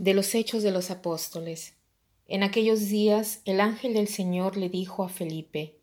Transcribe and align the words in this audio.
De 0.00 0.14
los 0.14 0.34
Hechos 0.34 0.62
de 0.62 0.70
los 0.70 0.90
Apóstoles. 0.90 1.74
En 2.26 2.42
aquellos 2.42 2.88
días 2.88 3.42
el 3.44 3.60
ángel 3.60 3.92
del 3.92 4.08
Señor 4.08 4.56
le 4.56 4.70
dijo 4.70 5.04
a 5.04 5.10
Felipe, 5.10 5.76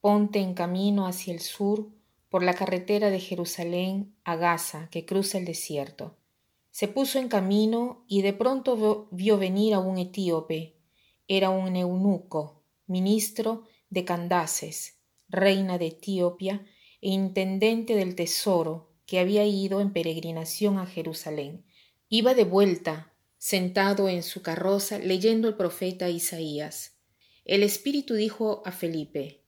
Ponte 0.00 0.38
en 0.38 0.54
camino 0.54 1.06
hacia 1.06 1.34
el 1.34 1.40
sur 1.40 1.90
por 2.30 2.42
la 2.42 2.54
carretera 2.54 3.10
de 3.10 3.20
Jerusalén 3.20 4.14
a 4.24 4.36
Gaza, 4.36 4.88
que 4.90 5.04
cruza 5.04 5.36
el 5.36 5.44
desierto. 5.44 6.16
Se 6.70 6.88
puso 6.88 7.18
en 7.18 7.28
camino 7.28 8.06
y 8.08 8.22
de 8.22 8.32
pronto 8.32 9.08
vio 9.10 9.36
venir 9.36 9.74
a 9.74 9.80
un 9.80 9.98
etíope. 9.98 10.78
Era 11.28 11.50
un 11.50 11.76
eunuco, 11.76 12.62
ministro 12.86 13.64
de 13.90 14.06
Candaces, 14.06 14.96
reina 15.28 15.76
de 15.76 15.88
Etiopía 15.88 16.64
e 17.02 17.10
intendente 17.10 17.96
del 17.96 18.14
tesoro, 18.14 18.88
que 19.04 19.18
había 19.18 19.44
ido 19.44 19.82
en 19.82 19.92
peregrinación 19.92 20.78
a 20.78 20.86
Jerusalén. 20.86 21.66
Iba 22.08 22.32
de 22.32 22.44
vuelta 22.44 23.11
sentado 23.42 24.08
en 24.08 24.22
su 24.22 24.40
carroza 24.40 25.00
leyendo 25.00 25.48
el 25.48 25.56
profeta 25.56 26.08
Isaías. 26.08 26.92
El 27.44 27.64
Espíritu 27.64 28.14
dijo 28.14 28.62
a 28.64 28.70
Felipe, 28.70 29.42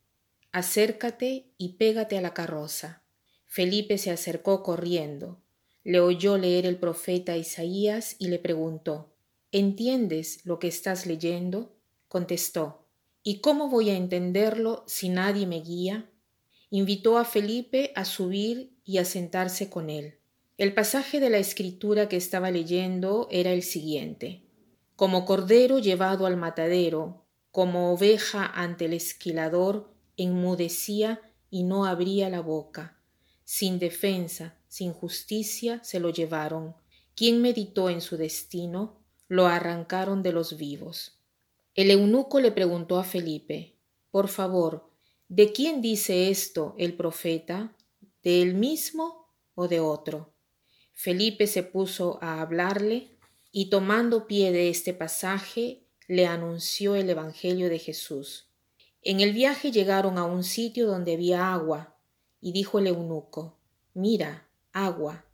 Acércate 0.51 1.53
y 1.59 1.75
pégate 1.75 2.19
a 2.19 2.21
la 2.21 2.35
carroza. 2.35 3.05
Felipe 3.47 3.97
se 3.99 4.11
acercó 4.11 4.65
corriendo, 4.65 5.41
le 5.85 6.01
oyó 6.01 6.37
leer 6.39 6.67
el 6.67 6.77
profeta 6.77 7.37
Isaías 7.37 8.17
y 8.19 8.31
le 8.31 8.41
preguntó, 8.41 9.15
¿Entiendes 9.53 10.45
lo 10.45 10.59
que 10.59 10.67
estás 10.67 11.07
leyendo? 11.07 11.77
Contestó, 12.09 12.89
¿Y 13.23 13.39
cómo 13.39 13.69
voy 13.69 13.91
a 13.91 13.97
entenderlo 13.97 14.83
si 14.89 15.09
nadie 15.09 15.47
me 15.47 15.61
guía? 15.61 16.11
Invitó 16.69 17.17
a 17.17 17.25
Felipe 17.25 17.93
a 17.95 18.05
subir 18.05 18.77
y 18.85 18.99
a 18.99 19.05
sentarse 19.05 19.71
con 19.71 19.89
él. 19.89 20.19
El 20.57 20.73
pasaje 20.73 21.19
de 21.19 21.31
la 21.31 21.39
escritura 21.39 22.09
que 22.09 22.17
estaba 22.17 22.53
leyendo 22.53 23.27
era 23.33 23.51
el 23.51 23.65
siguiente. 23.65 24.45
Como 24.95 25.25
cordero 25.25 25.81
llevado 25.81 26.27
al 26.27 26.37
matadero, 26.37 27.25
como 27.51 27.93
oveja 27.93 28.47
ante 28.47 28.85
el 28.85 28.93
esquilador, 28.93 29.93
enmudecía 30.17 31.21
y 31.51 31.65
no 31.65 31.87
abría 31.87 32.31
la 32.31 32.41
boca. 32.41 33.01
Sin 33.43 33.81
defensa, 33.81 34.57
sin 34.69 34.93
justicia, 34.93 35.83
se 35.83 35.99
lo 35.99 36.11
llevaron. 36.11 36.77
Quien 37.17 37.43
meditó 37.43 37.91
en 37.91 38.01
su 38.01 38.17
destino, 38.17 39.01
lo 39.27 39.47
arrancaron 39.47 40.23
de 40.23 40.33
los 40.33 40.57
vivos. 40.57 41.19
El 41.75 41.91
eunuco 41.91 42.39
le 42.39 42.53
preguntó 42.53 43.01
a 43.01 43.03
Felipe, 43.03 43.77
Por 44.13 44.29
favor, 44.29 44.89
¿de 45.27 45.53
quién 45.53 45.83
dice 45.83 46.31
esto 46.31 46.77
el 46.79 46.97
profeta? 46.97 47.75
¿De 48.23 48.41
él 48.41 48.55
mismo 48.55 49.33
o 49.57 49.67
de 49.67 49.81
otro? 49.81 50.34
Felipe 50.95 51.47
se 51.47 51.63
puso 51.63 52.19
a 52.23 52.41
hablarle 52.41 53.19
y 53.53 53.69
tomando 53.69 54.27
pie 54.27 54.53
de 54.53 54.71
este 54.71 54.95
pasaje 54.95 55.85
le 56.09 56.27
anunció 56.27 56.95
el 56.95 57.11
Evangelio 57.11 57.69
de 57.69 57.79
Jesús. 57.79 58.49
En 59.03 59.21
el 59.21 59.33
viaje 59.33 59.71
llegaron 59.71 60.19
a 60.19 60.25
un 60.25 60.45
sitio 60.45 60.87
donde 60.87 61.15
había 61.15 61.53
agua, 61.53 61.97
y 62.41 62.53
dijo 62.53 62.79
el 62.79 62.87
eunuco, 62.87 63.59
Mira, 63.93 64.49
agua, 64.73 65.27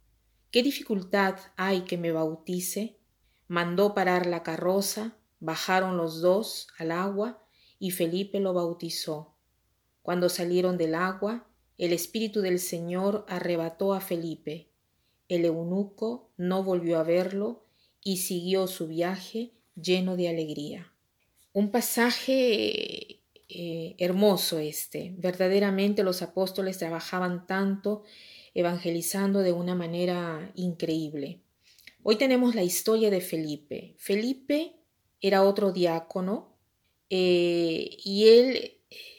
¿qué 0.50 0.62
dificultad 0.62 1.36
hay 1.56 1.82
que 1.82 1.96
me 1.96 2.12
bautice? 2.12 2.98
Mandó 3.46 3.94
parar 3.94 4.26
la 4.26 4.42
carroza, 4.42 5.16
bajaron 5.40 5.96
los 5.96 6.20
dos 6.20 6.68
al 6.78 6.90
agua, 6.90 7.42
y 7.78 7.90
Felipe 7.90 8.40
lo 8.40 8.52
bautizó. 8.54 9.34
Cuando 10.02 10.28
salieron 10.28 10.76
del 10.78 10.94
agua, 10.94 11.46
el 11.78 11.92
Espíritu 11.92 12.40
del 12.40 12.58
Señor 12.58 13.24
arrebató 13.28 13.94
a 13.94 14.00
Felipe, 14.00 14.69
el 15.30 15.44
eunuco 15.44 16.28
no 16.36 16.64
volvió 16.64 16.98
a 16.98 17.04
verlo 17.04 17.64
y 18.02 18.18
siguió 18.18 18.66
su 18.66 18.88
viaje 18.88 19.52
lleno 19.80 20.16
de 20.16 20.28
alegría. 20.28 20.92
Un 21.52 21.70
pasaje 21.70 23.20
eh, 23.48 23.94
hermoso 23.98 24.58
este. 24.58 25.14
Verdaderamente 25.16 26.02
los 26.02 26.20
apóstoles 26.20 26.78
trabajaban 26.78 27.46
tanto 27.46 28.02
evangelizando 28.54 29.40
de 29.42 29.52
una 29.52 29.76
manera 29.76 30.50
increíble. 30.56 31.40
Hoy 32.02 32.16
tenemos 32.16 32.56
la 32.56 32.64
historia 32.64 33.08
de 33.08 33.20
Felipe. 33.20 33.94
Felipe 33.98 34.74
era 35.20 35.44
otro 35.44 35.70
diácono 35.70 36.56
eh, 37.08 37.98
y 38.02 38.28
él 38.28 38.78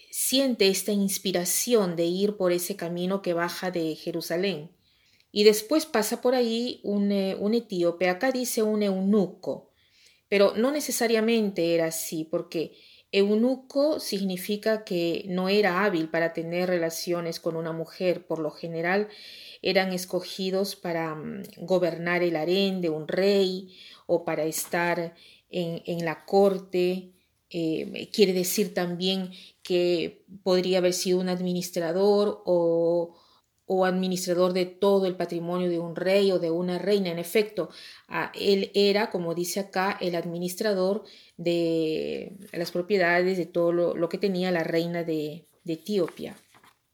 siente 0.09 0.67
esta 0.67 0.91
inspiración 0.91 1.95
de 1.95 2.03
ir 2.03 2.35
por 2.35 2.51
ese 2.51 2.75
camino 2.75 3.21
que 3.21 3.33
baja 3.33 3.71
de 3.71 3.95
Jerusalén. 3.95 4.71
Y 5.31 5.43
después 5.43 5.85
pasa 5.85 6.21
por 6.21 6.35
ahí 6.35 6.79
un, 6.83 7.11
eh, 7.11 7.35
un 7.39 7.53
etíope, 7.53 8.09
acá 8.09 8.31
dice 8.31 8.63
un 8.63 8.83
eunuco, 8.83 9.71
pero 10.27 10.53
no 10.55 10.71
necesariamente 10.71 11.73
era 11.73 11.87
así, 11.87 12.25
porque 12.25 12.73
eunuco 13.11 13.99
significa 13.99 14.83
que 14.83 15.25
no 15.27 15.49
era 15.49 15.83
hábil 15.83 16.09
para 16.09 16.33
tener 16.33 16.69
relaciones 16.69 17.39
con 17.39 17.55
una 17.55 17.71
mujer, 17.71 18.25
por 18.25 18.39
lo 18.39 18.51
general 18.51 19.09
eran 19.61 19.93
escogidos 19.93 20.75
para 20.75 21.15
mm, 21.15 21.43
gobernar 21.57 22.23
el 22.23 22.35
harén 22.35 22.81
de 22.81 22.89
un 22.89 23.07
rey 23.07 23.75
o 24.07 24.25
para 24.25 24.43
estar 24.45 25.15
en, 25.49 25.83
en 25.85 26.05
la 26.05 26.25
corte. 26.25 27.11
Eh, 27.49 28.09
quiere 28.13 28.33
decir 28.33 28.73
también 28.73 29.31
que 29.61 30.23
podría 30.43 30.77
haber 30.79 30.93
sido 30.93 31.19
un 31.19 31.29
administrador 31.29 32.41
o, 32.45 33.15
o 33.73 33.85
administrador 33.85 34.51
de 34.51 34.65
todo 34.65 35.05
el 35.05 35.15
patrimonio 35.15 35.69
de 35.69 35.79
un 35.79 35.95
rey 35.95 36.29
o 36.33 36.39
de 36.39 36.51
una 36.51 36.77
reina. 36.77 37.09
En 37.09 37.19
efecto, 37.19 37.69
él 38.33 38.69
era, 38.73 39.09
como 39.09 39.33
dice 39.33 39.61
acá, 39.61 39.97
el 40.01 40.15
administrador 40.15 41.05
de 41.37 42.33
las 42.51 42.71
propiedades 42.71 43.37
de 43.37 43.45
todo 43.45 43.71
lo, 43.71 44.09
que 44.09 44.17
tenía 44.17 44.51
la 44.51 44.65
reina 44.65 45.05
de, 45.05 45.45
Etiopía. 45.65 46.35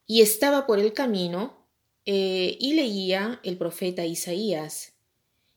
Y 0.06 0.22
estaba 0.22 0.68
por 0.68 0.78
el 0.78 0.94
camino 0.94 1.66
eh, 2.06 2.56
y 2.60 2.76
leía 2.76 3.40
el 3.44 3.58
profeta 3.58 4.06
Isaías. 4.06 4.94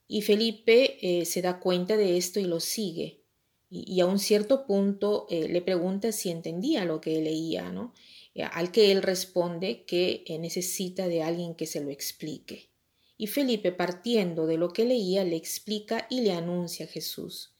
Y 0.08 0.22
Felipe 0.22 0.96
eh, 1.02 1.26
se 1.26 1.42
da 1.42 1.60
cuenta 1.60 1.98
de 1.98 2.16
esto 2.16 2.40
y 2.40 2.44
lo 2.44 2.60
sigue. 2.60 3.20
Y, 3.68 4.00
a 4.00 4.06
un 4.06 4.18
cierto 4.18 4.66
punto 4.66 5.26
eh, 5.28 5.48
le 5.50 5.60
pregunta 5.60 6.12
si 6.12 6.30
entendía 6.30 6.86
lo 6.86 7.02
que 7.02 7.20
leía, 7.20 7.70
¿no? 7.70 7.92
Eh, 8.34 8.44
al 8.44 8.70
que 8.70 8.92
él 8.92 9.02
responde 9.02 9.84
que 9.84 10.24
eh, 10.26 10.38
necesita 10.38 11.08
de 11.08 11.22
alguien 11.22 11.54
que 11.54 11.66
se 11.66 11.80
lo 11.80 11.90
explique. 11.90 12.70
Y 13.16 13.26
Felipe, 13.26 13.72
partiendo 13.72 14.46
de 14.46 14.56
lo 14.56 14.72
que 14.72 14.84
leía, 14.84 15.24
le 15.24 15.36
explica 15.36 16.06
y 16.08 16.22
le 16.22 16.32
anuncia 16.32 16.86
a 16.86 16.88
Jesús. 16.88 17.54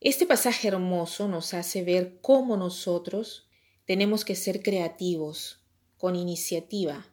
Este 0.00 0.26
pasaje 0.26 0.68
hermoso 0.68 1.26
nos 1.26 1.54
hace 1.54 1.82
ver 1.82 2.18
cómo 2.20 2.56
nosotros 2.56 3.48
tenemos 3.86 4.24
que 4.24 4.34
ser 4.34 4.62
creativos, 4.62 5.64
con 5.96 6.16
iniciativa. 6.16 7.06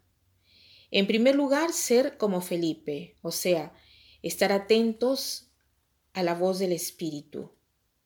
En 0.92 1.08
primer 1.08 1.36
lugar, 1.36 1.72
ser 1.72 2.18
como 2.18 2.42
Felipe, 2.42 3.18
o 3.22 3.32
sea, 3.32 3.74
estar 4.22 4.52
atentos 4.52 5.50
a 6.14 6.24
la 6.24 6.36
voz 6.36 6.60
del 6.60 6.74
Espíritu. 6.74 7.52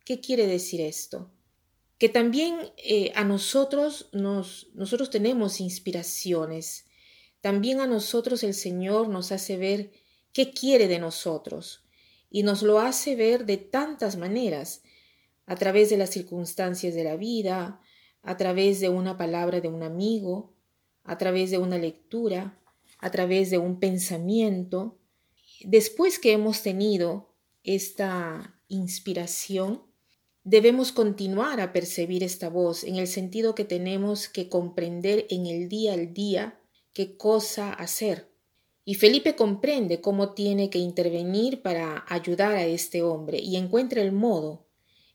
¿Qué 0.05 0.19
quiere 0.21 0.47
decir 0.47 0.81
esto? 0.81 1.31
Que 1.97 2.09
también 2.09 2.57
eh, 2.77 3.11
a 3.15 3.23
nosotros 3.23 4.09
nos, 4.11 4.69
nosotros 4.73 5.09
tenemos 5.09 5.59
inspiraciones. 5.59 6.85
También 7.41 7.79
a 7.79 7.87
nosotros 7.87 8.43
el 8.43 8.53
Señor 8.53 9.09
nos 9.09 9.31
hace 9.31 9.57
ver 9.57 9.91
qué 10.33 10.51
quiere 10.51 10.87
de 10.87 10.99
nosotros 10.99 11.83
y 12.29 12.43
nos 12.43 12.61
lo 12.61 12.79
hace 12.79 13.15
ver 13.15 13.45
de 13.45 13.57
tantas 13.57 14.17
maneras, 14.17 14.83
a 15.45 15.55
través 15.55 15.89
de 15.89 15.97
las 15.97 16.09
circunstancias 16.09 16.93
de 16.93 17.05
la 17.05 17.15
vida, 17.15 17.79
a 18.21 18.35
través 18.35 18.81
de 18.81 18.89
una 18.89 19.17
palabra 19.17 19.61
de 19.61 19.69
un 19.69 19.81
amigo, 19.81 20.53
a 21.03 21.17
través 21.17 21.51
de 21.51 21.57
una 21.57 21.77
lectura, 21.77 22.59
a 22.99 23.09
través 23.11 23.49
de 23.49 23.57
un 23.57 23.79
pensamiento. 23.79 24.99
Después 25.63 26.19
que 26.19 26.33
hemos 26.33 26.63
tenido 26.63 27.33
esta 27.63 28.59
inspiración, 28.67 29.83
Debemos 30.49 30.93
continuar 30.93 31.59
a 31.59 31.73
percibir 31.73 32.23
esta 32.23 32.47
voz 32.47 32.85
en 32.85 32.95
el 32.95 33.07
sentido 33.07 33.53
que 33.53 33.65
tenemos 33.65 34.29
que 34.29 34.47
comprender 34.47 35.27
en 35.29 35.45
el 35.45 35.67
día 35.67 35.91
al 35.91 36.13
día 36.13 36.57
qué 36.93 37.17
cosa 37.17 37.73
hacer. 37.73 38.29
Y 38.85 38.95
Felipe 38.95 39.35
comprende 39.35 39.99
cómo 39.99 40.35
tiene 40.35 40.69
que 40.69 40.79
intervenir 40.79 41.61
para 41.61 42.05
ayudar 42.07 42.53
a 42.53 42.65
este 42.65 43.03
hombre 43.03 43.39
y 43.39 43.57
encuentra 43.57 44.01
el 44.01 44.13
modo 44.13 44.65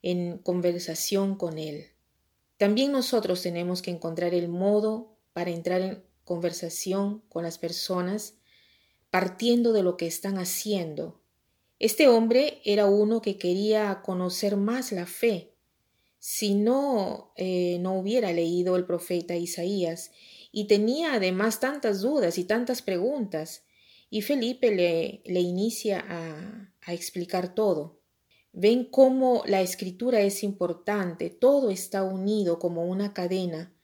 en 0.03 0.37
conversación 0.37 1.37
con 1.37 1.57
él. 1.57 1.87
También 2.59 2.93
nosotros 2.93 3.41
tenemos 3.41 3.81
que 3.81 3.91
encontrar 3.91 4.35
el 4.35 4.51
modo 4.51 5.17
para 5.33 5.51
entrar 5.51 5.81
en 5.81 6.05
conversación 6.25 7.23
con 7.31 7.45
las 7.45 7.57
personas 7.57 8.35
partiendo 9.09 9.73
de 9.73 9.83
lo 9.83 9.97
que 9.97 10.07
están 10.07 10.37
haciendo 10.37 11.22
este 11.83 12.07
hombre 12.07 12.61
era 12.65 12.87
uno 12.87 13.21
que 13.21 13.39
quería 13.39 14.03
conocer 14.05 14.57
más 14.57 14.93
la 14.93 15.05
fe. 15.05 15.57
Si 16.21 16.55
no, 16.55 17.33
eh, 17.37 17.79
no 17.81 17.99
hubiera 17.99 18.33
leído 18.33 18.77
el 18.77 18.85
profeta 18.85 19.35
Isaías 19.35 20.13
y 20.53 20.69
tenía 20.69 21.15
además 21.15 21.59
tantas 21.59 22.01
dudas 22.01 22.39
y 22.39 22.45
tantas 22.45 22.83
preguntas, 22.83 23.65
y 24.11 24.23
Felipe 24.23 24.71
le, 24.71 25.23
le 25.25 25.41
inicia 25.41 26.05
a, 26.09 26.73
a 26.83 26.95
explicar 26.95 27.53
todo. 27.53 27.99
Ven 28.53 28.85
cómo 28.85 29.43
la 29.45 29.61
escritura 29.61 30.21
es 30.21 30.45
importante, 30.45 31.31
todo 31.31 31.69
está 31.73 32.05
unido 32.05 32.61
como 32.61 32.85
una 32.85 33.13
cadena, 33.13 33.75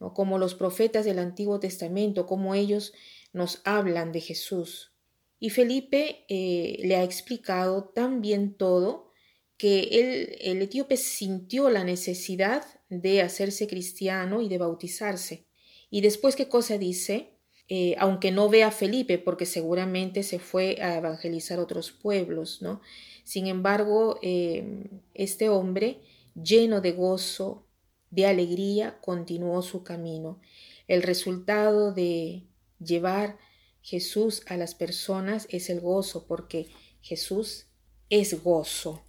¿no? 0.00 0.14
como 0.14 0.38
los 0.38 0.56
profetas 0.56 1.04
del 1.04 1.20
Antiguo 1.20 1.60
Testamento, 1.60 2.26
como 2.26 2.56
ellos 2.56 2.92
nos 3.32 3.60
hablan 3.62 4.10
de 4.10 4.20
Jesús. 4.20 4.95
Y 5.38 5.50
Felipe 5.50 6.24
eh, 6.28 6.78
le 6.82 6.96
ha 6.96 7.04
explicado 7.04 7.90
tan 7.94 8.20
bien 8.20 8.54
todo 8.54 9.12
que 9.56 9.80
él, 9.92 10.36
el 10.40 10.62
etíope 10.62 10.96
sintió 10.96 11.70
la 11.70 11.84
necesidad 11.84 12.64
de 12.88 13.22
hacerse 13.22 13.66
cristiano 13.66 14.42
y 14.42 14.48
de 14.48 14.58
bautizarse. 14.58 15.46
Y 15.90 16.00
después, 16.00 16.36
¿qué 16.36 16.48
cosa 16.48 16.78
dice? 16.78 17.36
Eh, 17.68 17.96
aunque 17.98 18.30
no 18.30 18.48
vea 18.48 18.68
a 18.68 18.72
Felipe, 18.72 19.18
porque 19.18 19.44
seguramente 19.44 20.22
se 20.22 20.38
fue 20.38 20.80
a 20.80 20.96
evangelizar 20.96 21.58
otros 21.58 21.90
pueblos, 21.90 22.62
¿no? 22.62 22.80
Sin 23.24 23.48
embargo, 23.48 24.20
eh, 24.22 24.88
este 25.14 25.48
hombre, 25.48 26.00
lleno 26.40 26.80
de 26.80 26.92
gozo, 26.92 27.66
de 28.10 28.26
alegría, 28.26 29.00
continuó 29.00 29.62
su 29.62 29.82
camino. 29.82 30.40
El 30.86 31.02
resultado 31.02 31.92
de 31.92 32.44
llevar 32.78 33.38
Jesús 33.86 34.42
a 34.48 34.56
las 34.56 34.74
personas 34.74 35.46
es 35.48 35.70
el 35.70 35.80
gozo, 35.80 36.26
porque 36.26 36.66
Jesús 37.02 37.66
es 38.10 38.42
gozo. 38.42 39.04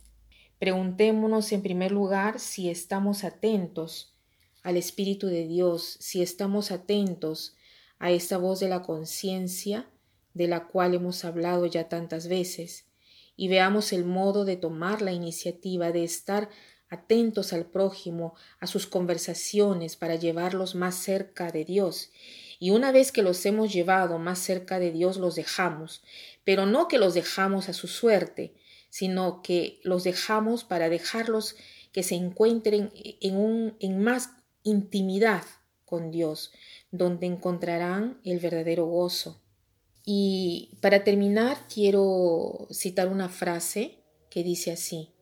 Preguntémonos 0.60 1.52
en 1.52 1.64
primer 1.64 1.92
lugar 1.92 2.40
si 2.40 2.70
estamos 2.70 3.24
atentos 3.24 4.16
al 4.62 4.78
Espíritu 4.78 5.26
de 5.26 5.48
Dios, 5.48 5.98
si 6.00 6.22
estamos 6.22 6.70
atentos 6.70 7.56
a 7.98 8.12
esta 8.12 8.38
voz 8.38 8.60
de 8.60 8.70
la 8.70 8.84
conciencia 8.84 9.90
de 10.36 10.48
la 10.48 10.68
cual 10.68 10.94
hemos 10.94 11.26
hablado 11.26 11.66
ya 11.66 11.90
tantas 11.90 12.28
veces, 12.28 12.86
y 13.36 13.48
veamos 13.48 13.92
el 13.94 14.06
modo 14.06 14.46
de 14.46 14.58
tomar 14.58 15.02
la 15.02 15.12
iniciativa 15.12 15.92
de 15.92 16.04
estar 16.04 16.50
atentos 16.88 17.52
al 17.52 17.66
prójimo, 17.66 18.36
a 18.60 18.68
sus 18.68 18.86
conversaciones 18.86 19.96
para 19.96 20.18
llevarlos 20.18 20.76
más 20.76 20.94
cerca 20.94 21.50
de 21.52 21.66
Dios. 21.66 22.12
Y 22.60 22.72
una 22.72 22.92
vez 22.92 23.12
que 23.12 23.22
los 23.22 23.46
hemos 23.46 23.72
llevado 23.72 24.18
más 24.18 24.40
cerca 24.40 24.80
de 24.80 24.92
Dios, 24.92 25.18
los 25.18 25.36
dejamos, 25.36 26.04
pero 26.44 26.66
no 26.66 26.88
que 26.88 26.98
los 26.98 27.14
dejamos 27.14 27.70
a 27.70 27.74
su 27.74 27.88
suerte, 27.88 28.56
sino 28.90 29.42
que 29.42 29.80
los 29.84 30.04
dejamos 30.04 30.64
para 30.64 30.90
dejarlos 30.90 31.56
que 31.92 32.04
se 32.04 32.16
encuentren 32.16 32.92
en, 33.22 33.38
un, 33.38 33.76
en 33.80 34.00
más 34.02 34.32
intimidad 34.64 35.44
con 35.86 36.12
Dios, 36.12 36.52
donde 36.92 37.28
encontrarán 37.28 38.20
el 38.24 38.40
verdadero 38.40 38.86
gozo. 38.86 39.42
Y 40.04 40.78
para 40.82 41.04
terminar, 41.04 41.58
quiero 41.74 42.68
citar 42.72 43.08
una 43.08 43.30
frase 43.30 44.04
que 44.30 44.44
dice 44.44 44.72
así, 44.72 45.14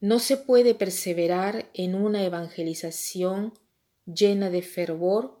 no 0.00 0.18
se 0.18 0.36
puede 0.36 0.74
perseverar 0.74 1.68
en 1.74 1.94
una 1.94 2.24
evangelización 2.24 3.52
llena 4.06 4.48
de 4.48 4.62
fervor 4.62 5.39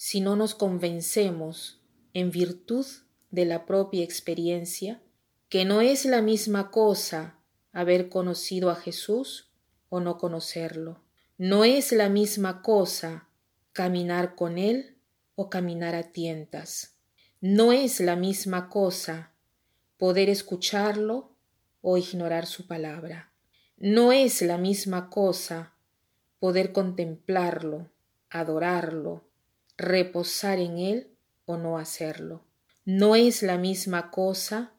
si 0.00 0.20
no 0.20 0.36
nos 0.36 0.54
convencemos, 0.54 1.80
en 2.14 2.30
virtud 2.30 2.86
de 3.32 3.44
la 3.44 3.66
propia 3.66 4.04
experiencia, 4.04 5.02
que 5.48 5.64
no 5.64 5.80
es 5.80 6.04
la 6.04 6.22
misma 6.22 6.70
cosa 6.70 7.40
haber 7.72 8.08
conocido 8.08 8.70
a 8.70 8.76
Jesús 8.76 9.50
o 9.88 9.98
no 9.98 10.16
conocerlo. 10.16 11.02
No 11.36 11.64
es 11.64 11.90
la 11.90 12.08
misma 12.08 12.62
cosa 12.62 13.26
caminar 13.72 14.36
con 14.36 14.56
Él 14.56 14.98
o 15.34 15.50
caminar 15.50 15.96
a 15.96 16.12
tientas. 16.12 16.96
No 17.40 17.72
es 17.72 17.98
la 17.98 18.14
misma 18.14 18.68
cosa 18.68 19.32
poder 19.96 20.30
escucharlo 20.30 21.32
o 21.80 21.96
ignorar 21.96 22.46
su 22.46 22.68
palabra. 22.68 23.32
No 23.76 24.12
es 24.12 24.42
la 24.42 24.58
misma 24.58 25.10
cosa 25.10 25.74
poder 26.38 26.72
contemplarlo, 26.72 27.90
adorarlo, 28.30 29.27
reposar 29.78 30.58
en 30.58 30.78
él 30.78 31.16
o 31.46 31.56
no 31.56 31.78
hacerlo. 31.78 32.44
No 32.84 33.14
es 33.14 33.42
la 33.42 33.56
misma 33.56 34.10
cosa 34.10 34.74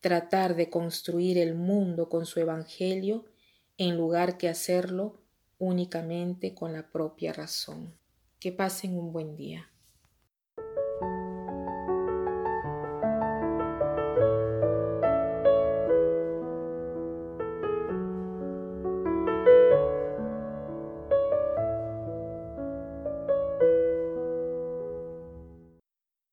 tratar 0.00 0.56
de 0.56 0.70
construir 0.70 1.38
el 1.38 1.54
mundo 1.54 2.08
con 2.08 2.24
su 2.24 2.40
Evangelio 2.40 3.26
en 3.76 3.96
lugar 3.96 4.38
que 4.38 4.48
hacerlo 4.48 5.22
únicamente 5.58 6.54
con 6.54 6.72
la 6.72 6.90
propia 6.90 7.32
razón. 7.32 7.94
Que 8.40 8.50
pasen 8.50 8.96
un 8.96 9.12
buen 9.12 9.36
día. 9.36 9.70